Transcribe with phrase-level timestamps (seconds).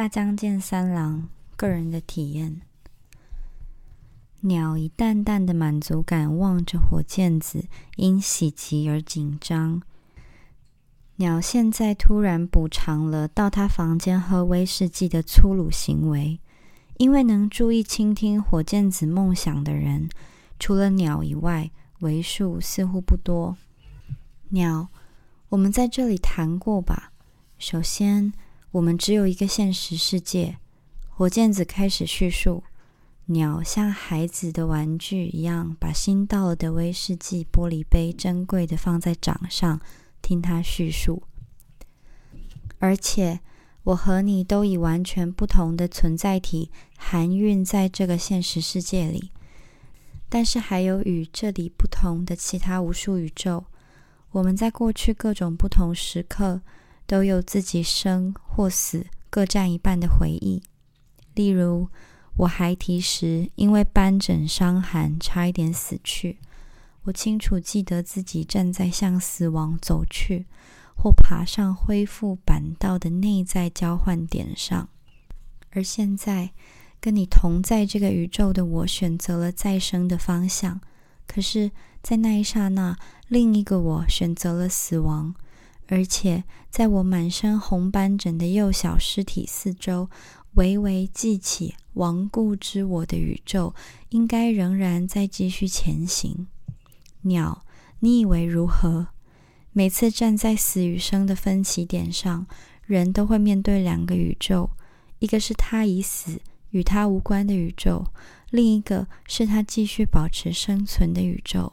[0.00, 2.62] 大江健三郎个人的体验：
[4.40, 9.82] 鸟以淡淡的满足感望着火箭子，因喜极而紧张。
[11.16, 16.40] 鸟现在突然补偿了到他房间喝威士忌的粗鲁行为，
[16.96, 20.08] 因为能注意倾听火箭子梦想的人，
[20.58, 23.54] 除了鸟以外，为数似乎不多。
[24.48, 24.88] 鸟，
[25.50, 27.12] 我们在这里谈过吧？
[27.58, 28.32] 首先。
[28.72, 30.58] 我们只有一个现实世界。
[31.08, 32.62] 火箭子开始叙述，
[33.26, 39.80] 鸟像孩子的玩具一样，把新到的威士忌玻璃杯珍贵的放在掌上，
[40.22, 41.24] 听他叙述。
[42.78, 43.40] 而且，
[43.82, 49.32] 我和你都以完全不同的存在体含蕴在这个现实世界里，
[50.28, 53.64] 但是还有与这里不同的其他无数宇宙。
[54.30, 56.62] 我们在过去各种不同时刻。
[57.10, 60.62] 都有自己生或死各占一半的回忆。
[61.34, 61.88] 例如，
[62.36, 66.38] 我孩提时因为斑疹伤寒差一点死去，
[67.02, 70.46] 我清楚记得自己站在向死亡走去
[70.96, 74.88] 或爬上恢复板道的内在交换点上。
[75.72, 76.52] 而现在，
[77.00, 80.80] 跟你同在这个宇宙的我选择了再生的方向，
[81.26, 81.72] 可是，
[82.04, 85.34] 在那一刹那，另一个我选择了死亡。
[85.92, 90.08] 而且，在我满身红斑疹的幼小尸体四周，
[90.54, 93.74] 微微记起亡故之我的宇宙，
[94.10, 96.46] 应该仍然在继续前行。
[97.22, 97.64] 鸟，
[97.98, 99.08] 你以为如何？
[99.72, 102.46] 每次站在死与生的分歧点上，
[102.86, 104.70] 人都会面对两个宇宙：
[105.18, 108.04] 一个是他已死、与他无关的宇宙；
[108.50, 111.72] 另一个是他继续保持生存的宇宙。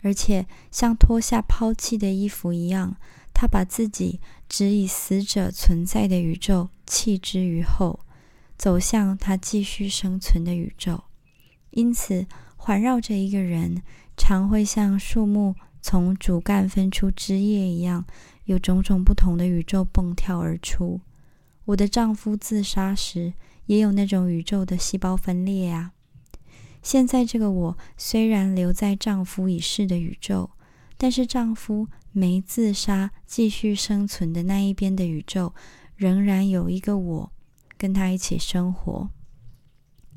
[0.00, 2.96] 而且，像脱下抛弃的衣服一样。
[3.32, 8.00] 他把自己只以死者存在的宇宙弃之于后，
[8.56, 11.04] 走向他继续生存的宇宙。
[11.70, 13.82] 因此，环绕着一个人，
[14.16, 18.04] 常会像树木从主干分出枝叶一样，
[18.44, 21.00] 有种种不同的宇宙蹦跳而出。
[21.66, 23.32] 我的丈夫自杀时，
[23.66, 25.92] 也有那种宇宙的细胞分裂啊。
[26.82, 30.50] 现在这个我虽然留在丈夫已逝的宇宙，
[31.00, 31.88] 但是丈夫。
[32.12, 35.54] 没自杀、继续生存的那一边的宇宙，
[35.94, 37.32] 仍然有一个我
[37.78, 39.08] 跟他一起生活。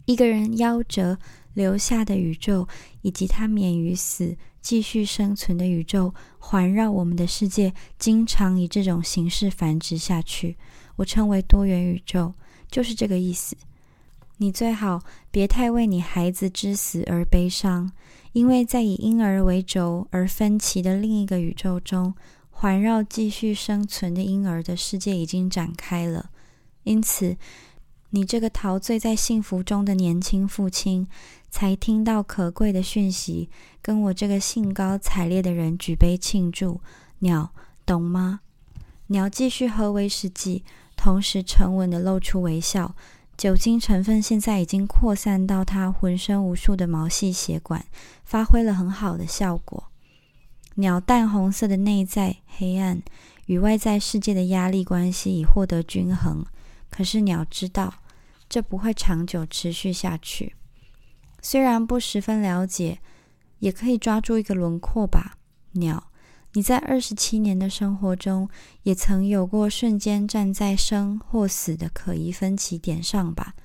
[0.06, 1.20] 一个人夭折
[1.54, 2.68] 留下的宇宙，
[3.04, 10.58] 以及他免于死、继续生存的宇宙，环绕我们的世界，经常以这种形式繁殖下去。
[10.96, 12.34] 我称为多元宇宙，
[12.72, 13.56] 就是这个意思。
[14.38, 15.00] 你最好
[15.30, 17.92] 别太为你孩子之死而悲伤。
[18.34, 22.14] 因为在以婴儿为轴而分歧的另一个宇宙中，
[22.50, 26.32] 环绕继续生存的婴儿的世界已经展开了。
[26.84, 27.38] 因此，
[28.10, 31.08] 你这个陶醉在幸福中的年轻父亲，
[31.50, 33.50] 才听到可贵的讯息，
[33.82, 36.82] 跟我这个兴高采烈的人举杯庆祝。
[37.20, 37.54] 鸟，
[37.86, 38.42] 懂吗？
[39.08, 40.64] 鸟继续喝威士忌，
[40.96, 42.96] 同时沉稳的露出微笑。
[43.36, 47.86] 酒精成分现在已经扩散到他浑身无数的毛细血管，
[48.24, 49.92] 发挥了很好的效果。
[50.76, 53.02] 鸟淡红色的内在黑暗
[53.48, 56.46] 与外在世界的压力关系已获得均衡，
[56.90, 57.94] 可是鸟知道
[58.48, 60.56] 这不会长久持续下去。
[61.42, 63.00] 虽然不十分了解，
[63.60, 65.38] 也可以抓住一个轮廓吧，
[65.74, 66.12] 鸟。
[66.56, 68.48] 你在二十七年的生活中，
[68.84, 73.56] 也曾有过瞬间站在生或死的可疑分歧点上吧？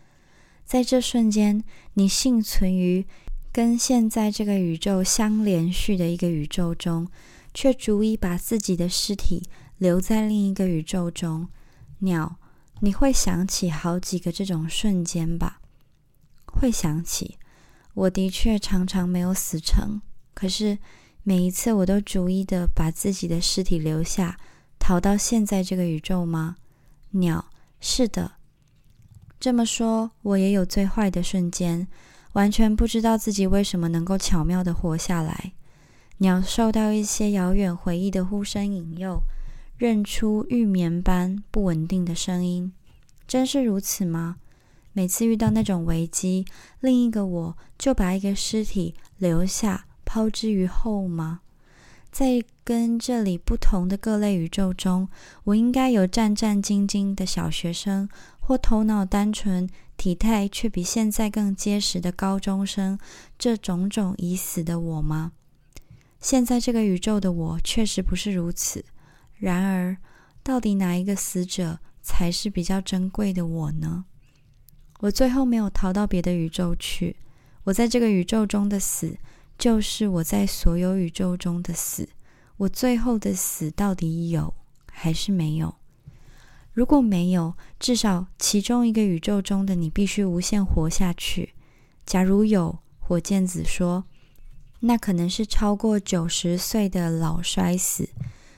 [0.64, 1.62] 在这瞬间，
[1.94, 3.06] 你幸存于
[3.52, 7.08] 跟现在这个宇宙相连续的一个宇宙中，
[7.52, 9.42] 却足以把自己的尸体
[9.76, 11.48] 留在另一个宇宙中。
[11.98, 12.36] 鸟，
[12.80, 15.60] 你会想起好几个这种瞬间吧？
[16.46, 17.36] 会想起。
[17.92, 20.00] 我的确常常没有死成，
[20.32, 20.78] 可是。
[21.28, 24.38] 每一次，我都逐一的把自己的尸体留下，
[24.78, 26.56] 逃到现在这个宇宙吗？
[27.10, 27.50] 鸟，
[27.80, 28.32] 是的。
[29.38, 31.86] 这么说，我也有最坏的瞬间，
[32.32, 35.52] 完全不知道自己为什么能够巧妙的活下来。
[36.16, 39.20] 鸟受到一些遥远回忆的呼声引诱，
[39.76, 42.72] 认出玉棉般不稳定的声音。
[43.26, 44.36] 真是如此吗？
[44.94, 46.46] 每次遇到那种危机，
[46.80, 49.84] 另一个我就把一个尸体留下。
[50.08, 51.40] 抛之于后吗？
[52.10, 55.06] 在跟这里不同的各类宇宙中，
[55.44, 58.08] 我应该有战战兢兢的小学生，
[58.40, 59.68] 或头脑单纯、
[59.98, 62.98] 体态却比现在更结实的高中生，
[63.38, 65.32] 这种种已死的我吗？
[66.18, 68.82] 现在这个宇宙的我确实不是如此。
[69.36, 69.98] 然而，
[70.42, 74.06] 到底哪一个死者才是比较珍贵的我呢？
[75.00, 77.16] 我最后没有逃到别的宇宙去，
[77.64, 79.18] 我在这个宇宙中的死，
[79.58, 82.08] 就是我在所有宇宙中的死。
[82.58, 84.54] 我最后的死到底有
[84.90, 85.74] 还是没有？
[86.72, 91.54] 如果没有，至少其中一个宇宙中的你必须无限活下去。
[92.06, 94.04] 假如有，火箭子说，
[94.80, 98.08] 那可能是超过九十岁的老衰死。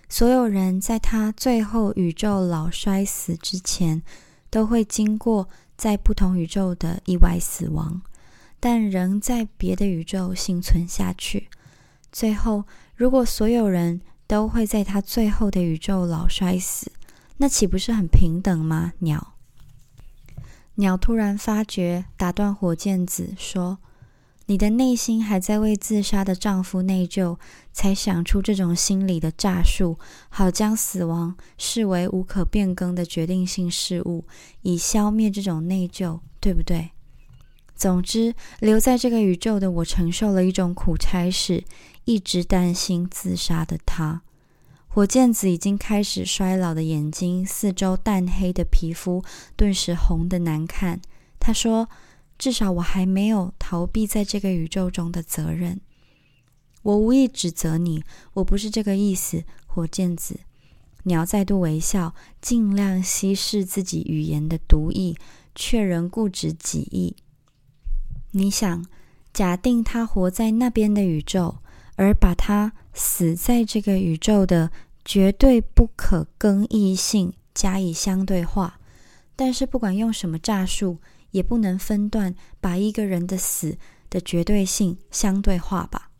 [0.08, 4.02] 所有人在他最后宇宙老衰死之前，
[4.50, 8.02] 都会经过在不同宇宙的意外死亡，
[8.60, 11.48] 但仍在别的宇宙幸存下去。
[12.12, 12.64] 最后。
[13.00, 16.92] 如果所有人都会在他最后的宇宙老衰死，
[17.38, 18.92] 那岂不是很平等吗？
[18.98, 19.32] 鸟，
[20.74, 23.78] 鸟突然发觉，打断火箭子说
[24.44, 27.38] ：“你的内心还在为自杀的丈夫内疚，
[27.72, 29.98] 才想出这种心理的诈术，
[30.28, 34.26] 好将死亡视为无可变更的决定性事物，
[34.60, 36.90] 以消灭这种内疚，对不对？”
[37.80, 41.64] 总之，留在这个宇宙的我承受了一种苦差事，
[42.04, 44.20] 一直担心自杀的他。
[44.86, 49.24] 火箭子已经开始衰老的眼睛，四周淡黑的皮肤
[49.56, 51.00] 顿时红得难看。
[51.38, 51.88] 他说
[52.36, 55.80] ：“至少我还没有逃避在这个宇宙中的责任。
[56.82, 58.04] 我无意指责你，
[58.34, 60.40] 我不是这个意思。”火箭子
[61.04, 65.16] 鸟再度微笑，尽量稀释自己语言的毒意，
[65.54, 67.16] 却仍固执己意。
[68.32, 68.84] 你想，
[69.32, 71.58] 假定他活在那边的宇宙，
[71.96, 74.70] 而把他死在这个宇宙的
[75.04, 78.78] 绝对不可更易性加以相对化，
[79.34, 80.98] 但是不管用什么诈术，
[81.32, 83.76] 也不能分段把一个人的死
[84.08, 86.10] 的绝对性相对化吧？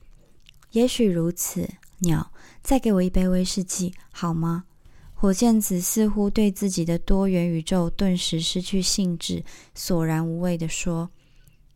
[0.73, 1.69] 也许如此。
[2.03, 2.33] 鸟，
[2.63, 4.65] 再给我一杯威士忌好吗？
[5.13, 11.11] 火箭子似乎对自己的多元宇宙顿时失去兴致，索然无味地说。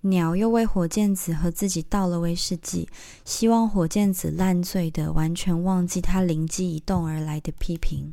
[0.07, 2.89] 鸟又为火箭子和自己倒了威士忌，
[3.25, 8.13] 希望火箭子烂醉的完全忘记他灵机一动而来的批评。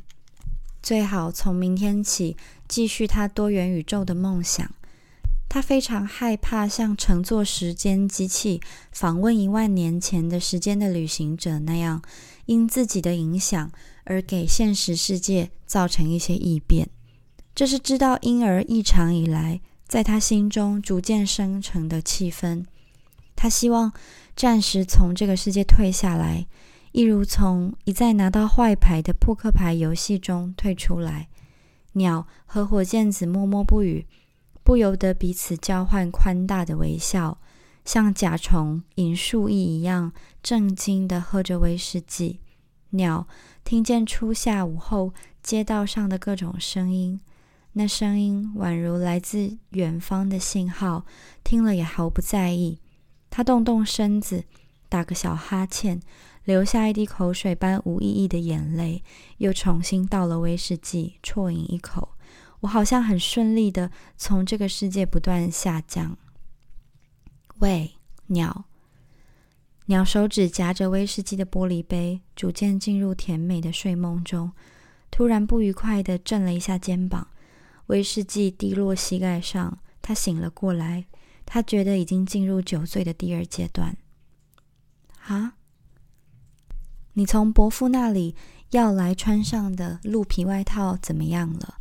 [0.82, 2.36] 最好从明天起
[2.66, 4.68] 继续他多元宇宙的梦想。
[5.50, 12.00] 他非常害怕像乘坐时间机器访问一万年前的时间的旅行者那样，
[12.46, 13.70] 因自己的影响
[14.04, 16.88] 而给现实世界造成一些异变。
[17.54, 19.60] 这是知道婴儿异常以来。
[19.92, 22.64] 在他心中逐渐生成的气氛，
[23.36, 23.92] 他希望
[24.34, 26.46] 暂时从这个世界退下来，
[26.92, 31.28] 一如从一再拿到坏牌的扑克牌游戏中退出来。
[31.92, 34.06] 鸟和火箭子默默不语，
[34.64, 37.36] 不由得彼此交换宽大的微笑，
[37.84, 40.12] 像甲虫饮树液一样
[40.42, 42.40] 正经地喝着威士忌。
[42.92, 43.28] 鸟
[43.62, 45.12] 听见初夏午后
[45.42, 47.20] 街道上的各种声音。
[47.74, 51.06] 那声音宛如来自远方的信号，
[51.42, 52.78] 听了也毫不在意。
[53.30, 54.44] 他动动身子，
[54.90, 56.00] 打个小哈欠，
[56.44, 59.02] 流下一滴口水般无意义的眼泪，
[59.38, 62.10] 又重新倒了威士忌，啜饮一口。
[62.60, 66.18] 我好像很顺利的从这个世界不断下降。
[67.60, 67.92] 喂，
[68.26, 68.66] 鸟！
[69.86, 74.52] 鸟手指夹着威士忌的玻璃杯，逐渐进入甜美的睡梦中。
[75.10, 77.28] 突然不愉快的震了一下肩膀。
[77.86, 81.06] 威士忌滴落膝盖上，他醒了过来。
[81.44, 83.96] 他觉得已经进入酒醉的第二阶段。
[85.26, 85.54] 啊！
[87.14, 88.34] 你从伯父那里
[88.70, 91.74] 要来穿上的鹿皮外套怎么样了？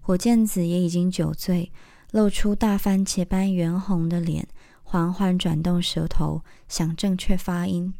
[0.00, 1.70] 火箭子也已经酒醉，
[2.10, 4.48] 露出大番茄般圆红的脸，
[4.82, 7.94] 缓缓转动舌头，想正确发音。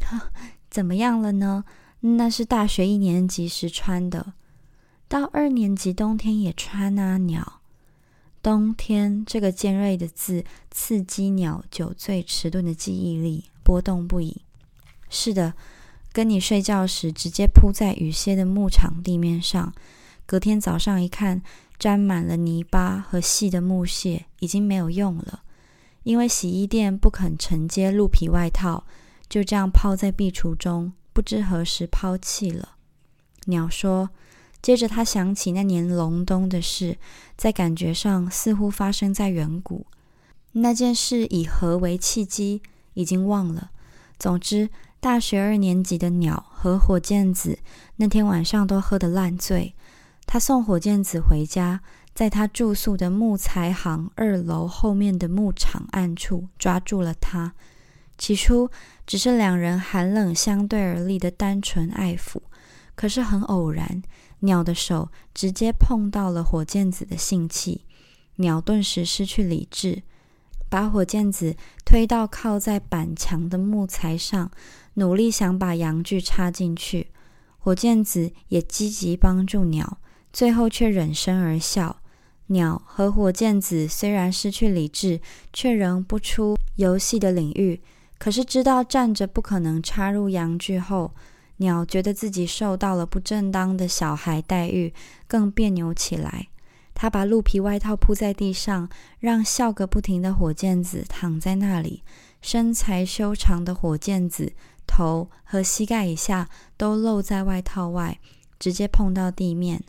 [0.00, 0.32] 哈，
[0.68, 1.64] 怎么样了呢？
[2.00, 4.34] 那是大学一年级时穿的。
[5.14, 7.60] 到二年级冬天也穿啊，鸟。
[8.42, 14.42] 冬天这个尖锐的字刺激鸟酒醉迟钝的记忆力，波动不已。
[15.08, 15.54] 是的，
[16.12, 19.72] 跟你睡觉时直接铺在雨歇的牧场地面上，
[20.26, 21.40] 隔天早上一看，
[21.78, 25.44] 沾满了泥巴和细的木屑，已经没有用了。
[26.02, 28.84] 因为洗衣店不肯承接鹿皮外套，
[29.28, 32.70] 就这样抛在壁橱中，不知何时抛弃了。
[33.44, 34.10] 鸟说。
[34.64, 36.96] 接着，他想起那年隆冬的事，
[37.36, 39.84] 在感觉上似乎发生在远古。
[40.52, 42.62] 那件事以何为契机，
[42.94, 43.70] 已经忘了。
[44.18, 47.58] 总之，大学二年级的鸟和火箭子
[47.96, 49.74] 那天晚上都喝得烂醉。
[50.24, 51.82] 他送火箭子回家，
[52.14, 57.52] 在他住宿的木材行二楼后面的牧场暗处抓住了他。
[58.16, 58.70] 起初，
[59.06, 62.40] 只是两人寒冷相对而立的单纯爱抚。
[62.94, 64.02] 可是很偶然，
[64.40, 67.84] 鸟的手直接碰到了火箭子的性器，
[68.36, 70.02] 鸟顿时失去理智，
[70.68, 74.50] 把火箭子推到靠在板墙的木材上，
[74.94, 77.08] 努力想把阳具插进去。
[77.58, 79.98] 火箭子也积极帮助鸟，
[80.32, 82.00] 最后却忍声而笑。
[82.48, 85.20] 鸟和火箭子虽然失去理智，
[85.52, 87.80] 却仍不出游戏的领域。
[88.18, 91.14] 可是知道站着不可能插入阳具后，
[91.58, 94.92] 鸟觉得自己受到了不正当的小孩待遇，
[95.26, 96.48] 更别扭起来。
[96.94, 102.02] 他把鹿皮外套铺在地上，让笑个不停的火箭子躺在那里。
[102.40, 104.52] 身材修长的火箭子。
[104.86, 108.20] 头和膝盖以下都露在外套外，
[108.58, 109.82] 直接碰到地面。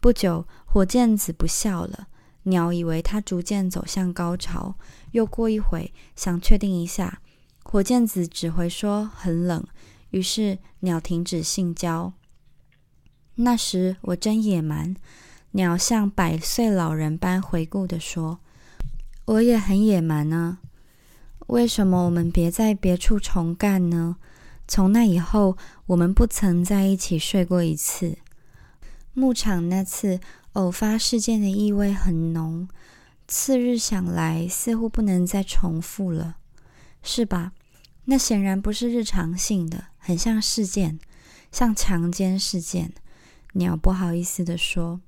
[0.00, 2.08] 不久，火箭子不笑了。
[2.44, 4.76] 鸟以为它逐渐走向高潮，
[5.12, 7.20] 又过一会想确定一下，
[7.62, 9.62] 火箭子只会说很冷。
[10.10, 12.12] 于是鸟停止性交。
[13.36, 14.96] 那时我真野蛮，
[15.52, 18.40] 鸟像百岁老人般回顾的说
[19.26, 20.58] ：“我也很野蛮呢。
[21.46, 24.16] 为什么我们别在别处重干呢？”
[24.66, 28.18] 从那以后，我们不曾在一起睡过一次。
[29.14, 30.20] 牧场那次
[30.52, 32.68] 偶发事件的意味很浓，
[33.26, 36.36] 次日想来似乎不能再重复了，
[37.02, 37.52] 是吧？
[38.10, 40.98] 那显然不是日常性的，很像事件，
[41.52, 42.94] 像强奸事件。
[43.52, 45.02] 鸟不好意思地说：“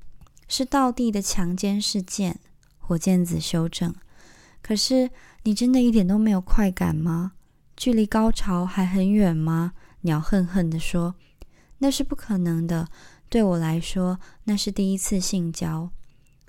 [0.47, 2.41] 是道地的强奸事件。”
[2.79, 3.95] 火箭子修正
[4.61, 5.11] ：“可是
[5.45, 7.33] 你真的一点都没有快感吗？”
[7.75, 9.73] 距离高潮还很远吗？
[10.03, 11.15] 鸟恨恨地说
[11.79, 12.89] ：“那是不可能的。
[13.31, 15.91] 对我来说，那是第一次性交。”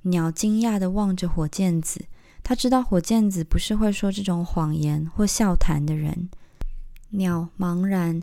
[0.04, 2.08] 鸟惊讶地望着火箭子，
[2.44, 6.30] 他知道火箭子不是会说这种谎言或笑谈的人。
[7.12, 8.22] 鸟茫然，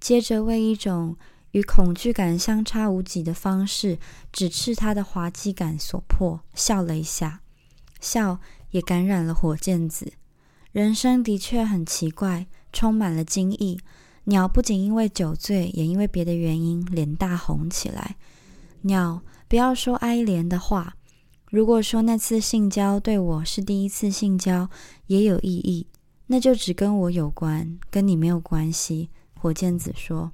[0.00, 1.16] 接着为一种
[1.52, 3.98] 与恐惧感相差无几的方式
[4.32, 7.40] 指斥他的滑稽感所迫，笑了一下，
[8.00, 10.12] 笑也感染了火箭子。
[10.72, 13.78] 人生的确很奇怪，充满了惊异。
[14.24, 18.16] 鸟不仅因为酒醉，也因为别的原因，脸大红起来。
[18.80, 20.96] 鸟，不要说哀怜的话。
[21.50, 24.68] 如果说那次性交对我是第一次性交，
[25.06, 25.86] 也有意义，
[26.26, 29.10] 那就只跟我有关，跟你没有关系。
[29.34, 30.32] 火箭子说。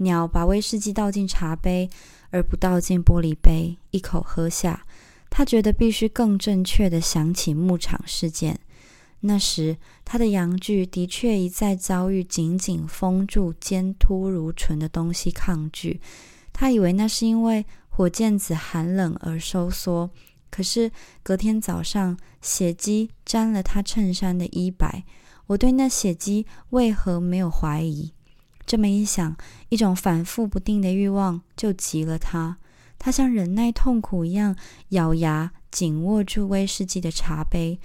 [0.00, 1.90] 鸟把威士忌倒进茶杯，
[2.30, 4.86] 而不倒进玻璃杯，一口喝下。
[5.28, 8.60] 他觉得必须更正确的想起牧场事件。
[9.20, 16.00] 那时，他的阳具的确一再遭遇紧紧封住、尖凸如唇的东西抗拒。
[16.52, 20.10] 他以为那是因为火箭子寒冷而收缩。
[20.50, 20.90] 可是
[21.22, 25.04] 隔天早上，血迹沾了他衬衫的衣摆。
[25.48, 28.12] 我对那血迹为何没有怀疑？
[28.66, 29.36] 这么一想，
[29.70, 32.58] 一种反复不定的欲望就急了他。
[32.98, 34.56] 他像忍耐痛苦一样，
[34.90, 37.78] 咬牙紧握住威士忌的茶杯。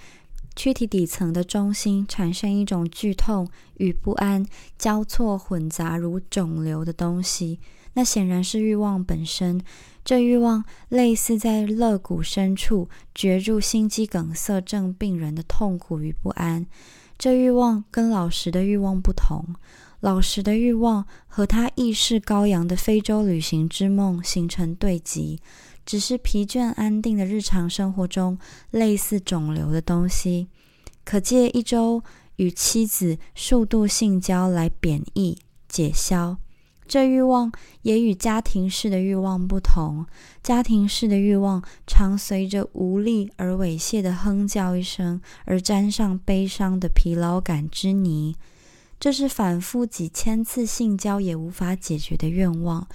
[0.56, 4.46] 躯体底层的中心产生一种剧痛与不安
[4.78, 7.58] 交错混杂如肿瘤的东西，
[7.94, 9.60] 那显然是欲望本身。
[10.04, 16.66] 这欲望类似在肋骨深处攫住心肌梗塞症病人的痛苦与不安。
[17.16, 19.54] 这欲望跟老实的欲望不同，
[20.00, 25.40] 老实的欲望和他意识高扬的非洲旅行之梦形成对极。
[25.86, 28.38] 只是疲倦安定的日常生活中，
[28.70, 30.48] 类似肿瘤的东西，
[31.04, 32.02] 可借一周
[32.36, 36.38] 与妻子数度性交来贬义解消。
[36.86, 37.50] 这欲望
[37.82, 40.06] 也与家庭式的欲望不同。
[40.42, 48.36] 家庭式的欲望常随着无力而猥亵的哼叫一声而沾上悲伤的疲劳感之泥。
[49.00, 52.86] 这是反复几千次性交也无法解决的愿望，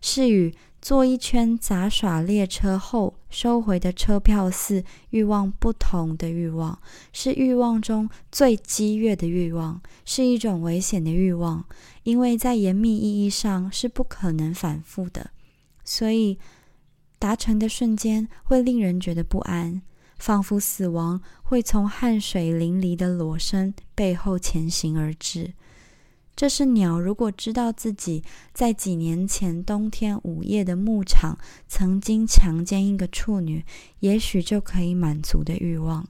[0.00, 0.54] 是与。
[0.86, 6.80] 坐一圈杂耍列车后收回的车票似欲望不同的欲望，
[7.12, 11.64] 是欲望中最激越的欲望，是一种危险的欲望，
[12.04, 15.32] 因为在严密意义上是不可能反复的，
[15.82, 16.38] 所以
[17.18, 19.82] 达成的瞬间会令人觉得不安，
[20.20, 25.52] 仿佛死亡会从汗水淋漓的裸身背后前行而至。
[26.36, 33.64] 这是鸟，如果知道自己在几年前冬天午夜的牧场曾经强奸一个处女，
[34.00, 36.06] 也许就可以满足的欲望。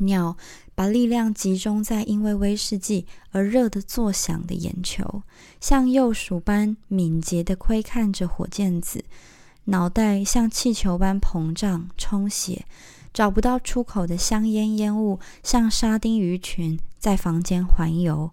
[0.00, 0.36] 鸟
[0.74, 5.22] 把力量集中在因为威士忌而热得作响的眼球，
[5.60, 9.02] 像幼鼠般敏捷地窥看着火箭子，
[9.64, 12.66] 脑袋像气球般膨胀充血，
[13.14, 18.30] 找不到出口的香烟烟雾像沙丁鱼群在房间环游。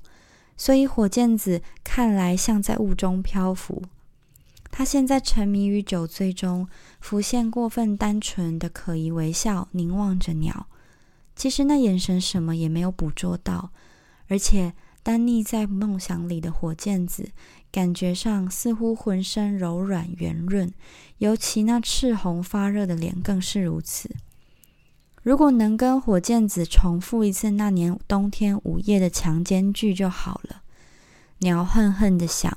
[0.57, 3.83] 所以火箭子看来像在雾中漂浮。
[4.71, 6.67] 他现在沉迷于酒醉中，
[6.99, 10.67] 浮现过分单纯的可疑微笑，凝望着鸟。
[11.35, 13.71] 其实那眼神什么也没有捕捉到，
[14.27, 17.29] 而且单溺在梦想里的火箭子，
[17.71, 20.73] 感觉上似乎浑身柔软圆润，
[21.19, 24.09] 尤其那赤红发热的脸更是如此。
[25.25, 30.61] 如果能跟火箭子重复一次那年冬天午夜的强奸剧就好了，
[31.39, 32.55] 鸟恨恨的想，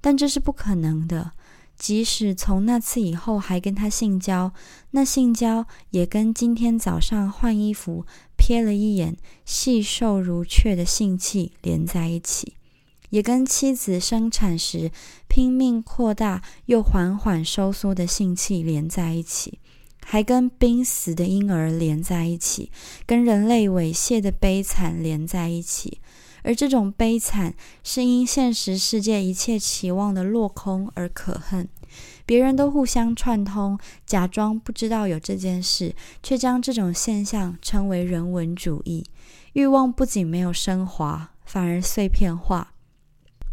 [0.00, 1.30] 但这是不可能的。
[1.76, 4.52] 即使从那次以后还跟他性交，
[4.90, 8.04] 那性交也跟今天早上换衣服
[8.36, 12.54] 瞥了一眼细瘦如雀的性器连在一起，
[13.10, 14.90] 也跟妻子生产时
[15.28, 19.60] 拼命扩大又缓缓收缩的性器连在一起，
[20.12, 22.72] 还跟濒死的婴儿连在一起，
[23.06, 26.00] 跟人类猥亵的悲惨连在一起。
[26.42, 31.68] 而这种悲惨，是因现实世界一切期望的落空而可恨。
[32.26, 39.06] 别人都互相串通，假装不知道有这件事，却将这种现象称为人文主义。
[39.52, 42.72] 欲望不仅没有升华，反而碎片化。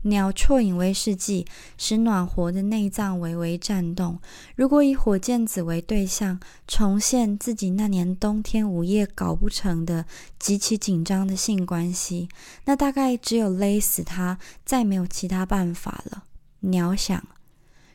[0.04, 1.46] 鸟啜饮威士忌，
[1.77, 4.20] 使暖和的内脏微微颤动。
[4.56, 10.06] 如果以火箭子为对象，重现自己那年冬天午夜搞不成的
[10.39, 12.30] 极其紧张的性关系，
[12.66, 16.24] 那大概只有勒死他，再没有其他办法了。
[16.62, 17.27] 鸟想，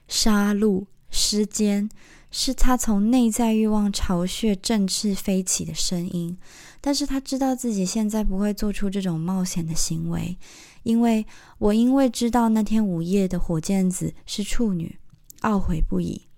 [0.07, 1.89] 杀戮、时间，
[2.31, 6.37] 是他从内在欲望巢穴振翅飞起的声音。
[6.85, 10.37] 但是他知道自己现在不会做出这种冒险的行为。
[10.83, 11.27] 因为
[11.59, 14.99] 我因为知道那天午夜的火箭子是处女，
[15.43, 16.29] 懊悔不已。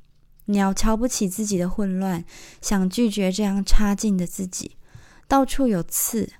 [0.46, 2.24] 鸟瞧不起自己的混乱，
[2.60, 4.76] 想拒绝这样差劲的自己。
[5.26, 6.30] 到处有刺，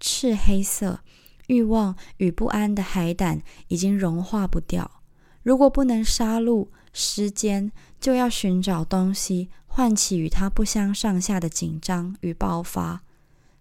[0.00, 1.00] 赤黑色，
[1.46, 5.02] 欲望与不安的海胆已经融化不掉。
[5.44, 13.02] 如果不能杀戮时间，就要寻找东西唤起与它不相上下的紧张与爆发。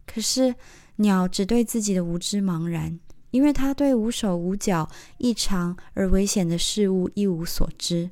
[0.08, 0.56] 可是
[0.96, 3.00] 鸟只对自己的无知茫然。
[3.32, 8.12] 因为他对无手无脚、异常而危险的事物一无所知，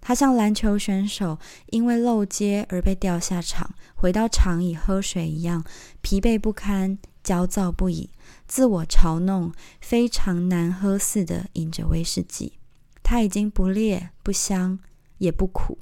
[0.00, 5.64] 他像篮球选手因为漏接而被调下场，回到场椅喝水一样
[6.00, 8.10] 疲惫不堪、焦躁不已，
[8.46, 12.54] 自我嘲弄，非常难喝似的饮着威士忌。
[13.02, 14.78] 他已经不烈、不香，
[15.18, 15.78] 也不苦。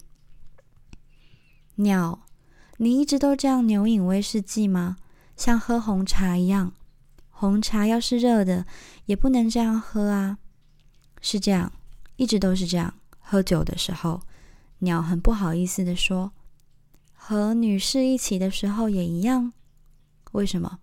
[1.77, 2.27] 鸟，
[2.79, 4.97] 你一直都这样牛饮威士忌吗？
[5.37, 6.73] 像喝红茶一样？
[7.41, 8.67] 红茶要是热的，
[9.05, 10.39] 也不能这样喝啊！
[11.21, 11.73] 是这样，
[12.17, 12.93] 一直都是这样。
[13.21, 14.23] 喝酒的时候，
[14.81, 16.33] 鸟很不好意思的说
[17.15, 19.53] ：“和女士一起的时候也一样。
[20.33, 20.81] 为什么？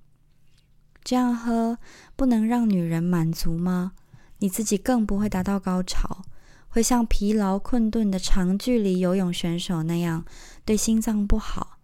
[1.04, 1.78] 这样喝
[2.16, 3.92] 不能让女人满足吗？
[4.40, 6.22] 你自己更不会达到高潮，
[6.70, 10.24] 会像疲劳困顿的长距离游泳选手那样，
[10.64, 11.80] 对心脏不好。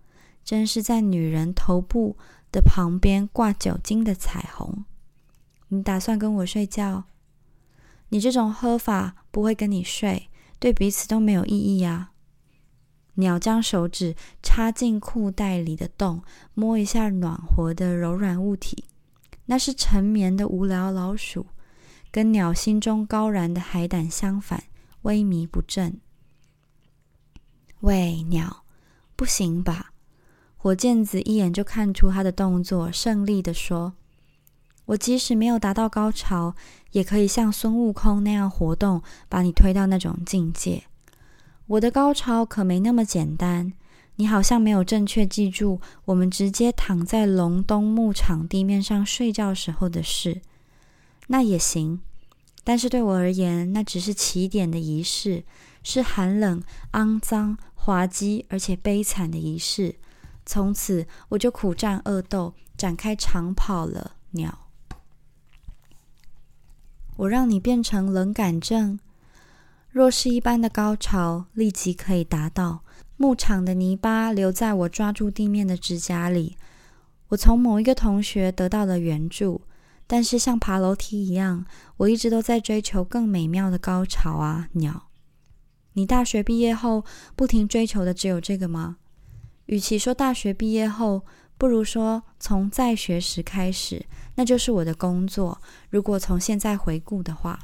[0.46, 2.16] 真是在女人头部。”
[2.52, 4.84] 的旁边挂酒精的彩虹，
[5.70, 7.06] 你打算跟我睡觉？
[8.10, 12.12] 你这种喝法不会跟你睡，对彼此都没有意义呀。
[13.16, 18.86] 鸟将手指插进裤袋里的洞，摸一下暖和的柔软物体，
[19.46, 21.46] 那是沉眠的无聊老鼠，
[22.12, 24.64] 跟鸟心中高燃的海胆相反，
[25.04, 26.00] 萎靡不振。
[27.82, 28.64] 喂，鸟，
[29.16, 29.94] 不行吧？
[30.64, 33.94] 火箭子一眼就看出他的动作，胜利的说
[34.86, 36.54] ：“我即使没有达到高潮，
[36.92, 40.84] 也可以像孙悟空那样活动，把你推到那种境界。
[41.66, 43.74] 我的高潮可没那么简单。
[44.18, 50.42] 你好像没有正确记住我们直接躺在隆冬牧场地面上睡觉时候的事。
[51.26, 52.02] 那也行，
[52.64, 55.44] 但是对我而言，那只是起点的仪式，
[55.82, 59.96] 是寒冷、肮脏、滑稽而且悲惨的仪式。”
[60.52, 64.18] 从此我就苦战恶斗，展开长跑了。
[64.32, 64.68] 鸟，
[67.16, 69.00] 我让你变成冷感症。
[69.92, 72.84] 若是一般的高潮，立即可以达到。
[73.16, 76.58] 牧场的泥巴留在我抓住地面的指甲里。
[77.30, 79.62] 我从某一个同学得到了援助，
[80.06, 84.68] 但是像爬楼梯一样，我一直都在追求更美妙的高潮啊！
[84.74, 85.08] 鸟，
[85.94, 87.06] 你大学毕业后
[87.38, 88.98] 不停追求的只有这个吗？
[89.72, 91.24] 与其说大学毕业后，
[91.58, 94.06] 不如说从在学时开始，
[94.36, 95.62] 那就是我的工作。
[95.90, 97.58] 如果从现在回顾的话，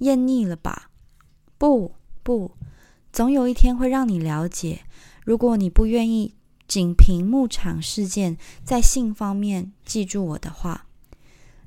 [0.00, 0.90] 厌腻了吧？
[1.56, 2.52] 不，不，
[3.10, 4.80] 总有一天会让你了解。
[5.24, 6.34] 如果你不愿意
[6.66, 10.84] 仅凭牧场事件在性方面记住我的话，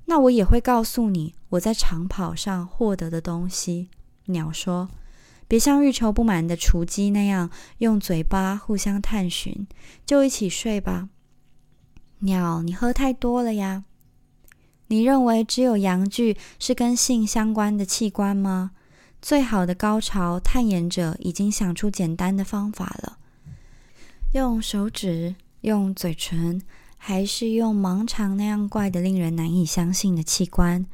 [0.05, 3.89] 那我也会告诉你我在长跑上获得的东西。
[4.25, 4.89] 鸟说
[5.51, 9.67] ：“别像欲求不满的雏鸡那样用嘴巴互相探寻，
[10.05, 11.09] 就一起睡吧。”
[12.23, 13.83] 鸟，你喝太多了呀！
[14.87, 18.71] 你认为只有阳具是跟性相关的器官吗？
[19.21, 23.17] 最好的高潮探研者已经想出简单的方法了：
[24.31, 26.61] 用手指，用嘴唇。
[27.03, 30.85] 还是用盲肠那样怪的、令人难以相信的器官，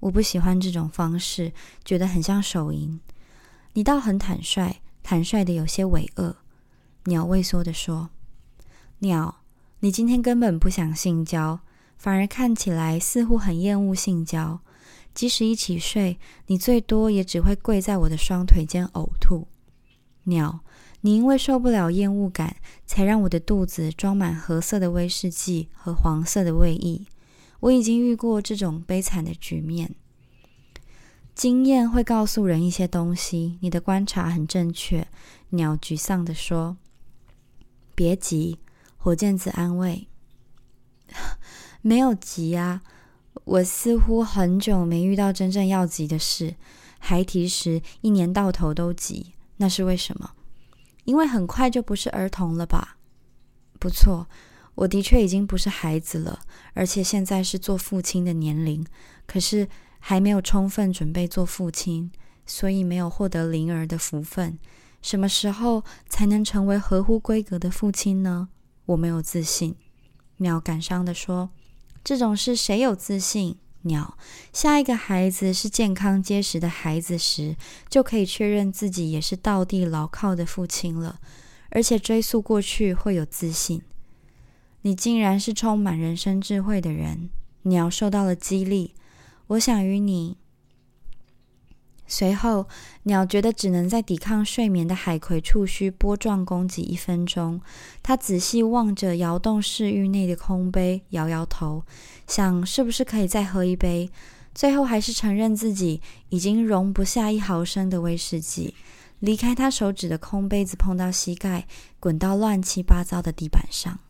[0.00, 1.52] 我不喜欢这种方式，
[1.84, 2.98] 觉得很像手淫。
[3.74, 6.36] 你倒很坦率，坦率的有些伪恶。
[7.04, 8.10] 鸟畏缩的说
[9.00, 9.42] ：“鸟，
[9.80, 11.60] 你今天根本不想性交，
[11.96, 14.60] 反而看起来似乎很厌恶性交。
[15.14, 19.48] 即使一起睡，你最多也只会跪在我的双腿间呕吐。”
[20.24, 20.60] 鸟。
[21.04, 22.54] 你因为受不了厌恶感，
[22.86, 27.04] 才让我的肚子装满褐色的威士忌和黄色的胃液。
[27.58, 29.96] 我已经遇过这种悲惨的局面。
[31.34, 35.08] 经验会告诉人一些东西，你的观察很正确。
[35.50, 36.76] 鸟沮丧地说
[37.94, 38.58] ：“别急。”
[38.96, 40.06] 火箭子安慰
[41.82, 42.82] ：“没有急啊，
[43.44, 46.54] 我似乎很久没遇到真正要急的事。
[46.98, 50.32] 孩提时一年到头都急，那是为什么？”
[51.04, 52.96] 因为很快就不是儿童了吧？
[53.80, 54.28] 不错，
[54.76, 56.38] 我的确已经不是孩子了，
[56.74, 58.86] 而且现在是做父亲的年龄。
[59.26, 59.68] 可是
[60.04, 62.10] 还没有充分准备做父亲，
[62.44, 64.58] 所以没有获得灵儿的福分。
[65.00, 68.48] 什么时候才能成为合乎规格的父亲呢？
[68.86, 69.76] 我没有自信。
[70.38, 71.50] 鸟感伤地说
[72.02, 74.18] ：“这种事谁有自信？”鸟，
[74.52, 77.56] 下一个孩子是健康结实的孩子时，
[77.88, 81.20] 就可以确认自己也是道地牢靠的父亲了，
[81.70, 83.82] 而且追溯过去会有自信。
[84.82, 87.30] 你竟然是充满人生智慧的人，
[87.62, 88.94] 鸟受到了激励。
[89.52, 90.36] 我想与你。
[92.06, 92.66] 随后，
[93.04, 97.60] 鸟觉得只能在抵抗睡眠的海葵触须波状攻击一分钟。
[98.02, 101.84] 它仔细望着摇动室域内的空杯，摇摇头，
[102.26, 104.10] 想是不是可以再喝一杯。
[104.54, 108.74] 最后，还是承认自己已经容不下一毫升的威士忌。
[109.20, 111.66] 离开他手指的空杯子碰到膝盖，
[112.00, 114.00] 滚到乱七八糟的地板上。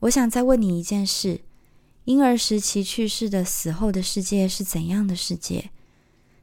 [0.00, 1.40] 我想再问你一件事：
[2.04, 5.70] 婴儿时期去世的死后的世界是怎样的世界？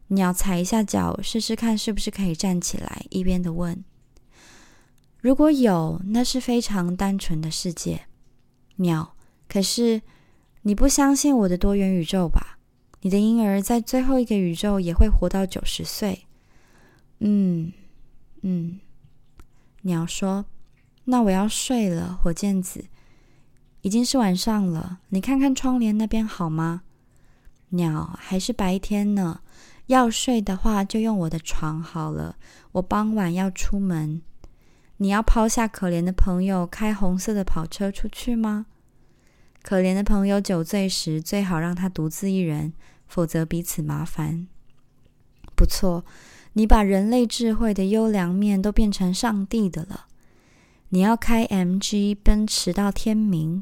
[0.08, 3.06] 鸟踩一下脚，试试看是不是可以站起来。
[3.10, 3.84] 一边的问
[5.19, 8.08] ：“如果有，那是非常单纯的世界。”
[8.78, 9.15] 鸟，
[9.48, 10.02] 可是
[10.62, 12.58] 你不相信我的多元宇宙吧？
[13.02, 16.26] 你的婴儿在最后一个宇宙也会活到九十岁。
[17.19, 17.74] 嗯
[18.41, 18.80] 嗯，
[19.82, 20.45] 鸟说
[21.06, 22.86] ：“那我要睡了。”火箭子，
[23.82, 25.00] 已经是晚上了。
[25.10, 26.82] 你看看窗帘那边好吗？
[27.70, 29.42] 鸟，还是白天呢。
[29.88, 32.36] 要睡的话，就用我的床好了。
[32.74, 34.22] 我傍晚要出门，
[34.98, 38.68] 你要抛下可怜的朋友，开红色的跑车出去吗？
[39.63, 42.74] 可怜的朋友酒醉时，最好让他独自一人，
[43.08, 44.48] 否则彼此麻烦。
[45.56, 46.06] 不错，
[46.54, 50.06] 你把人类智慧的优良面都变成上帝的了。
[50.89, 53.62] 你要开 MG 奔驰到天明，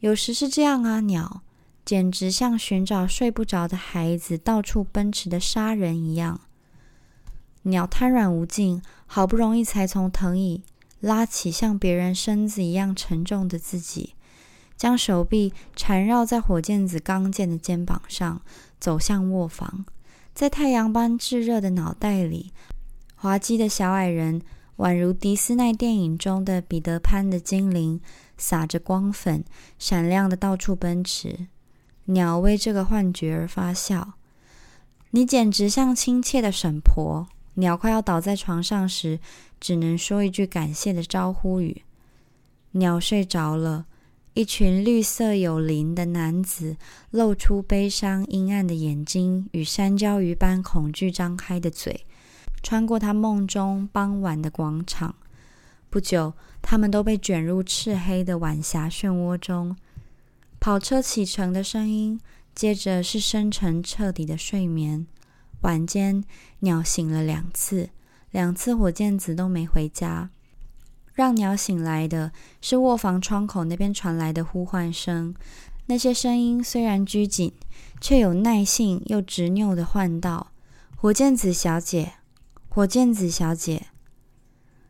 [0.00, 1.42] 有时是这样啊，鸟。
[1.84, 6.40] 简直像寻找睡不着的孩子到处奔驰的杀人一样。
[7.64, 10.62] 鸟瘫软无尽，好不容易才从藤椅
[11.00, 14.14] 拉起像别人身子一样沉重的自己，
[14.78, 18.40] 将手臂缠绕在火箭子刚健的肩膀上，
[18.80, 19.84] 走向卧房。
[20.32, 22.54] 在太阳般炙热的脑袋里，
[23.14, 24.40] 滑稽的小矮人
[24.78, 28.00] 宛如迪斯奈电影中的彼得潘的精灵，
[28.36, 29.44] 撒着光粉，
[29.78, 31.46] 闪亮的到处奔驰。
[32.06, 34.14] 鸟为这个幻觉而发笑，
[35.10, 37.28] 你简直像亲切的婶婆。
[37.54, 39.20] 鸟快要倒在床上时，
[39.60, 41.82] 只能说一句感谢的招呼语。
[42.72, 43.86] 鸟睡着了，
[44.34, 46.76] 一群绿色有鳞的男子
[47.10, 52.04] 露出悲伤阴暗的眼睛与山椒鱼般恐惧张开的嘴，
[52.64, 55.14] 穿过他梦中傍晚的广场。
[55.90, 59.76] 不久，他们都被卷入赤黑的晚霞漩涡中。
[60.58, 62.18] 跑车启程的声音，
[62.54, 65.06] 接着是深沉彻底的睡眠。
[65.60, 66.24] 晚间，
[66.60, 67.90] 鸟醒了两次，
[68.30, 70.30] 两次火箭子都没回家。
[71.12, 75.34] 让鸟醒来的是卧房窗口那边传来的呼唤声。
[75.86, 77.52] 那些声音虽然拘谨，
[78.00, 80.50] 却有耐性又执拗的唤道
[80.96, 82.14] ：“火箭子小姐，
[82.74, 83.86] 火箭子小姐。”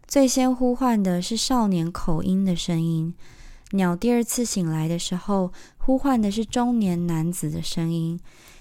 [0.09, 3.15] 最先呼唤的是少年口音的声音。
[3.73, 8.19] 鸟第二次醒来的时候，呼唤的是中年男子的声音。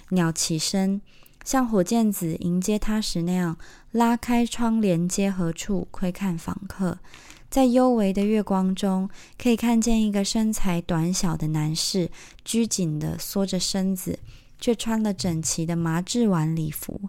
[0.09, 0.99] 鸟起身，
[1.45, 3.57] 像火箭子迎接他时那样，
[3.91, 6.99] 拉开窗帘接合处，窥看访客。
[7.49, 9.09] 在幽微的月光中，
[9.41, 12.11] 可以看见一个身材短小的男士，
[12.43, 14.19] 拘谨地缩着身子，
[14.59, 16.99] 却穿了整齐的麻质晚礼服，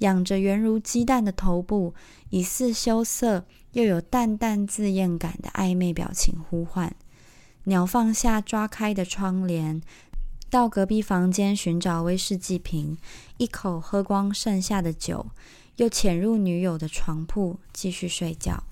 [0.00, 1.94] 仰着圆如鸡蛋的头部，
[2.28, 6.94] 以似羞涩又有淡淡自厌感的暧昧表情呼唤。
[7.64, 9.80] 鸟放下抓开的窗帘，
[10.48, 12.98] 到隔壁房间寻找威士忌瓶，
[13.36, 15.26] 一口喝光剩下的酒，
[15.76, 18.64] 又潜入女友的床铺继续睡觉。